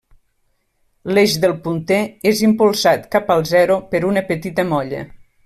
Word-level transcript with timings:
L'eix 1.17 1.35
del 1.43 1.53
punter 1.67 1.99
és 2.31 2.41
impulsat 2.47 3.05
cap 3.17 3.31
al 3.37 3.47
zero 3.53 3.77
per 3.93 4.03
una 4.11 4.25
petita 4.33 4.69
molla. 4.73 5.05